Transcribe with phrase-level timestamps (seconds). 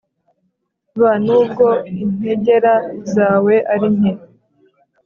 [0.99, 1.67] b) n'ubwo
[2.03, 2.65] integer
[3.13, 4.11] zawe ari nke